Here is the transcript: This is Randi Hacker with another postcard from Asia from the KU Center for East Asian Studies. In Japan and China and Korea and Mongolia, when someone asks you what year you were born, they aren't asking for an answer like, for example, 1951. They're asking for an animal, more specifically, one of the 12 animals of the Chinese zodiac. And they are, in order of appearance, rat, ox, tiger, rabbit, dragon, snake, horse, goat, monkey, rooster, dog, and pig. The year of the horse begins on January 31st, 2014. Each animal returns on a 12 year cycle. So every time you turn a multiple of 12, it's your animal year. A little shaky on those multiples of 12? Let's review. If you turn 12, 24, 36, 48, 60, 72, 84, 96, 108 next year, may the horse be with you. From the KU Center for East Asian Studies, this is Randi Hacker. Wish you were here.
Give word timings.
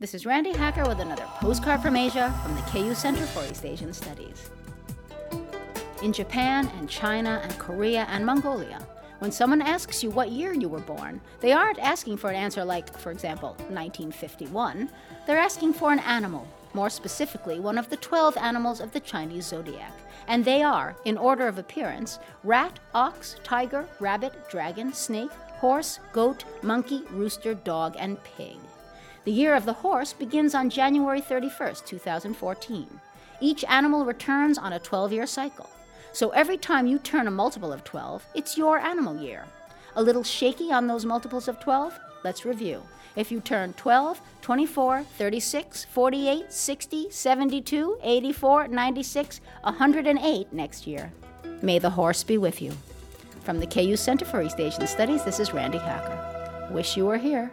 This 0.00 0.14
is 0.14 0.24
Randi 0.24 0.52
Hacker 0.52 0.86
with 0.86 1.00
another 1.00 1.24
postcard 1.40 1.82
from 1.82 1.96
Asia 1.96 2.32
from 2.44 2.54
the 2.54 2.62
KU 2.70 2.94
Center 2.94 3.26
for 3.26 3.44
East 3.50 3.64
Asian 3.64 3.92
Studies. 3.92 4.48
In 6.04 6.12
Japan 6.12 6.70
and 6.78 6.88
China 6.88 7.40
and 7.42 7.58
Korea 7.58 8.06
and 8.08 8.24
Mongolia, 8.24 8.78
when 9.18 9.32
someone 9.32 9.60
asks 9.60 10.04
you 10.04 10.10
what 10.10 10.30
year 10.30 10.52
you 10.52 10.68
were 10.68 10.78
born, 10.78 11.20
they 11.40 11.50
aren't 11.50 11.80
asking 11.80 12.16
for 12.16 12.30
an 12.30 12.36
answer 12.36 12.64
like, 12.64 12.96
for 12.96 13.10
example, 13.10 13.56
1951. 13.70 14.88
They're 15.26 15.36
asking 15.36 15.72
for 15.72 15.90
an 15.90 15.98
animal, 15.98 16.46
more 16.74 16.90
specifically, 16.90 17.58
one 17.58 17.76
of 17.76 17.90
the 17.90 17.96
12 17.96 18.36
animals 18.36 18.78
of 18.78 18.92
the 18.92 19.00
Chinese 19.00 19.46
zodiac. 19.46 19.92
And 20.28 20.44
they 20.44 20.62
are, 20.62 20.94
in 21.06 21.18
order 21.18 21.48
of 21.48 21.58
appearance, 21.58 22.20
rat, 22.44 22.78
ox, 22.94 23.34
tiger, 23.42 23.84
rabbit, 23.98 24.48
dragon, 24.48 24.92
snake, 24.92 25.32
horse, 25.56 25.98
goat, 26.12 26.44
monkey, 26.62 27.02
rooster, 27.10 27.54
dog, 27.54 27.96
and 27.98 28.22
pig. 28.22 28.58
The 29.24 29.32
year 29.32 29.54
of 29.54 29.64
the 29.64 29.72
horse 29.72 30.12
begins 30.12 30.54
on 30.54 30.70
January 30.70 31.20
31st, 31.20 31.84
2014. 31.84 33.00
Each 33.40 33.64
animal 33.64 34.04
returns 34.04 34.58
on 34.58 34.72
a 34.72 34.78
12 34.78 35.12
year 35.12 35.26
cycle. 35.26 35.68
So 36.12 36.30
every 36.30 36.56
time 36.56 36.86
you 36.86 36.98
turn 36.98 37.26
a 37.26 37.30
multiple 37.30 37.72
of 37.72 37.84
12, 37.84 38.24
it's 38.34 38.56
your 38.56 38.78
animal 38.78 39.20
year. 39.20 39.44
A 39.96 40.02
little 40.02 40.22
shaky 40.22 40.72
on 40.72 40.86
those 40.86 41.04
multiples 41.04 41.48
of 41.48 41.60
12? 41.60 41.98
Let's 42.24 42.44
review. 42.44 42.82
If 43.16 43.30
you 43.32 43.40
turn 43.40 43.72
12, 43.74 44.20
24, 44.42 45.02
36, 45.02 45.84
48, 45.84 46.52
60, 46.52 47.10
72, 47.10 47.98
84, 48.02 48.68
96, 48.68 49.40
108 49.62 50.52
next 50.52 50.86
year, 50.86 51.12
may 51.62 51.78
the 51.78 51.90
horse 51.90 52.22
be 52.22 52.38
with 52.38 52.62
you. 52.62 52.72
From 53.42 53.60
the 53.60 53.66
KU 53.66 53.96
Center 53.96 54.24
for 54.24 54.42
East 54.42 54.60
Asian 54.60 54.86
Studies, 54.86 55.24
this 55.24 55.40
is 55.40 55.52
Randi 55.52 55.78
Hacker. 55.78 56.68
Wish 56.70 56.96
you 56.96 57.06
were 57.06 57.18
here. 57.18 57.50